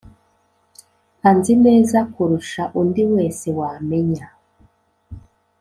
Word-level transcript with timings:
anzi 1.29 1.53
neza 1.65 1.99
kurusha 2.13 2.63
undi 2.79 3.03
wese 3.13 3.47
wamenya 3.59 4.27